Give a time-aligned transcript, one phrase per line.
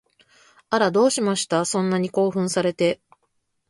[0.71, 1.63] あら、どうしました？
[1.63, 2.99] そんなに興奮されて